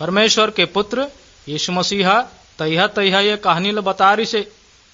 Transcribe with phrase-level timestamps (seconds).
[0.00, 1.06] परमेश्वर के पुत्र
[1.48, 2.20] यीशु मसीहा
[2.58, 4.40] तैहा तैहा ये कहानी बता रही से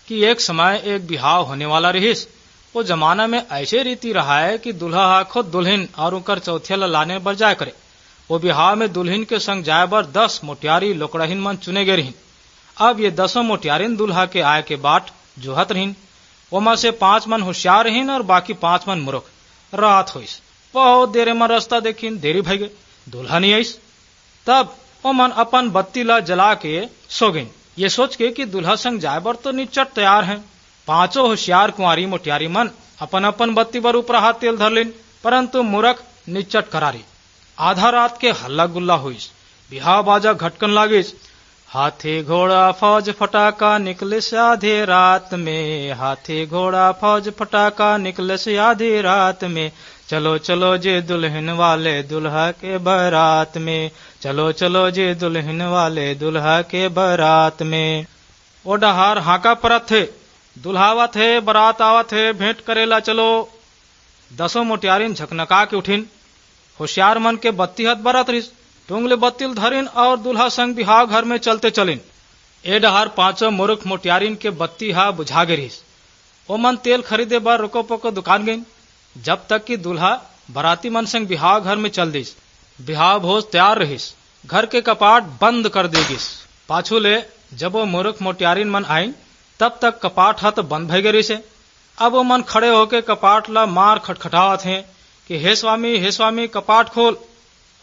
[0.08, 2.26] कि एक समय एक बिहाव होने वाला रहीस।
[2.74, 7.18] वो जमाना में ऐसे रीति रहा है कि दुल्हा खुद दुल्हन और उनकर चौथिया लाने
[7.18, 7.72] बर जाय करे।
[8.30, 12.14] वो बिहाव में दुल्हन के संग जाए बर दस मोटियारी लोकड़हिन मन चुने गए रहीन।
[12.76, 15.94] अब ये दसों मोटियारिन दुल्हा के आय के बाट जोहत रहीन।
[16.52, 19.30] ओमा से पाँच मन होशियार रहीन और बाकी पाँच मन मूर्ख।
[19.72, 20.40] रात होइस।
[20.74, 22.70] बहुत देरे में रास्ता देखीन देरी भई
[23.06, 23.78] दुल्हा नहीं आईस
[24.46, 29.00] तब ओमन अपन बत्ती ला जला के सो गईन ये सोच के कि दुल्हा संग
[29.00, 30.38] जाए बर तो निचट तैयार हैं।
[30.88, 34.92] पाँचों होशियार कुंवारी मोटियारी मन अपन अपन बत्ती बर ऊपर हाथ तेल धर लेन,
[35.24, 37.04] परंतु मूर्ख निचट करारी।
[37.58, 39.18] आधा रात के हल्ला गुल्ला हुई
[39.70, 41.14] बिहाव बाजा घटकन लागिस।
[41.68, 48.56] हाथी घोड़ा फौज फटाका निकले से आधे रात में, हाथी घोड़ा फौज फटाका निकले से
[48.56, 49.70] आधी रात में।
[50.08, 53.90] चलो चलो जे दुल्हन वाले दुल्हा के बारात में
[54.26, 58.06] चलो चलो जे दुल्हन वाले दुल्हा के बारात में।
[58.66, 60.00] ओ डहार हाका परत थे,
[60.56, 63.26] दुल्हावा थे, बारात आवत थे, भेंट करेला चलो।
[64.30, 66.06] दसों मोटियारिन झकनका के उठिन।
[66.80, 68.48] होशियार मन के बत्ती हथ बरत रिस,
[68.88, 72.00] टुंगले बत्तिल धरिन और दुल्हा संग बिहाव घर में चलते चलिन।
[72.64, 75.82] ए डहार पाँचों मूर्ख मोटियारिन के बत्ती हा बुझा गे रहीस
[76.48, 78.64] ओ मन तेल खरीदे बार रुको पोको दुकान गईन
[79.16, 80.12] जब तक कि दुल्हा
[80.50, 82.34] बराती मन संग बिहाव घर में चल दिस
[82.80, 84.14] बिहाव भोज तैयार रहीस।
[84.46, 87.22] घर के कपाट बंद कर देगिस। पाछू ले,
[87.54, 89.12] जब वो मूर्ख मोटियारिन मन आई
[89.60, 91.48] तब तक कपाट हा तो बंद भई गई से
[91.98, 94.90] अब वो मन खड़े होके कपाट ला मार खटखटावत हैं
[95.28, 97.16] कि, हे स्वामी हे स्वामी, कपाट खोल।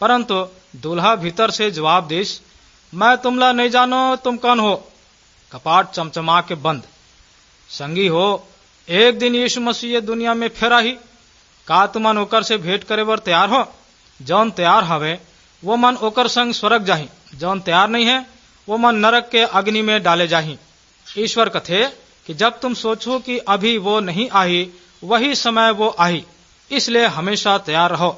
[0.00, 2.40] परंतु दूल्हा भीतर से जवाब दिस,
[2.94, 4.88] मैं तुमला नहीं जानो, तुम कौन हो?
[5.52, 6.82] कपाट चमचमा के बंद।
[7.68, 8.48] संगी हो,
[8.88, 10.90] एक दिन यीशु मसीह दुनिया में फिर आई
[11.66, 13.72] का तुमन ओकर से भेंट करे बर तैयार हो?
[14.24, 15.18] जौन तैयार हवे,
[15.62, 18.26] वो मन ओकर संग स्वर्ग जाही। जौन तैयार नहीं है,
[18.68, 20.56] वो मन नरक के अग्नि में डाले जाही।
[21.06, 21.84] ईश्वर कथे
[22.26, 24.68] कि जब तुम सोचो कि अभी वो नहीं आई
[25.04, 26.24] वही समय वो आई
[26.70, 28.10] इसलिए हमेशा तैयार रहो।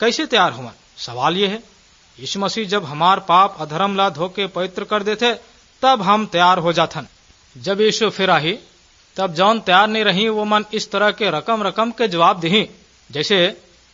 [0.00, 1.62] कैसे तैयार हो सवाल ये है।
[2.18, 5.32] यीशु मसीह जब हमार पाप अधर्म ला धोके पवित्र कर देते
[5.82, 7.06] तब हम तैयार हो जाथन।
[7.56, 8.58] जब यीशु फिर आई
[9.16, 12.68] तब जौन तैयार नहीं रही, वो मन इस तरह के रकम रकम के जवाब दही।
[13.10, 13.36] जैसे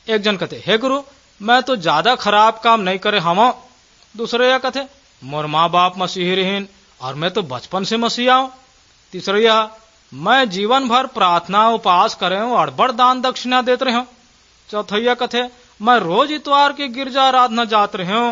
[0.06, 1.02] एक जन कहते हे गुरु
[1.40, 3.38] मैं तो ज़्यादा खराब काम नहीं करे हम।
[4.14, 4.80] दूसरे यह कथे,
[5.22, 6.68] मोर माँ बाप मसीही रहीन,
[7.00, 8.50] और मैं तो बचपन से मसीह आऊँ।
[9.12, 9.68] तीसरे यह,
[10.12, 14.06] मैं जीवन भर प्रार्थना उपास करे हूँ, और बड़ दान दक्षिणा देते रहे हूँ।
[14.70, 15.42] चौथैया कथे,
[15.80, 18.30] मैं रोज इतवार के गिरजा आराधना जात रहे हूँ।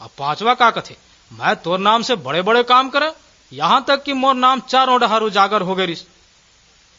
[0.00, 0.96] और पांचवा का कथे,
[1.30, 3.12] मैं तोर नाम से बड़े बड़े काम करे,
[3.52, 5.94] यहाँ तक कि मोर नाम चारों डहार उजागर हो गई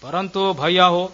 [0.01, 1.11] परंतु भैया हो,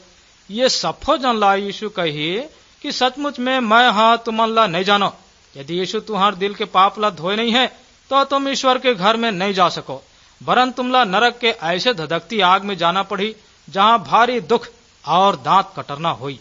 [0.50, 2.35] ये सफो जन ला यीशु कही
[2.81, 5.14] कि सचमुच में, मैं हाँ तुमन ला नहीं जानो।
[5.56, 7.66] यदि यीशु तुम्हार दिल के पाप ला धोए नहीं है
[8.12, 10.02] तो तुम ईश्वर के घर में नहीं जा सको।
[10.42, 13.36] वरन तुमला नरक के ऐसे धधकती आग में जाना पड़ी,
[13.68, 14.68] जहाँ भारी दुख
[15.06, 16.40] और दांत कटरना हुई।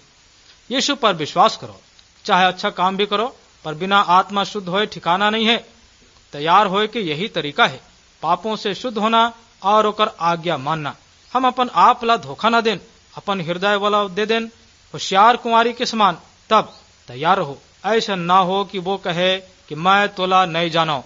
[0.71, 1.79] यीशु पर विश्वास करो।
[2.25, 3.27] चाहे अच्छा काम भी करो,
[3.65, 5.56] पर बिना आत्मा शुद्ध होए ठिकाना नहीं है।
[6.33, 7.81] तैयार होए के यही तरीका है।
[8.23, 10.95] पापों से शुद्ध होना और ओकर आज्ञा मानना।
[11.33, 12.81] हम अपन आप ला धोखा न देन
[13.17, 14.50] अपन हृदय वाला दे देन
[14.95, 16.19] होशियार कुंवारी के समान।
[16.50, 16.75] तब
[17.09, 21.05] तैयार हो। ऐसा ना हो कि वो कहे कि मैं तोला नहीं जानो।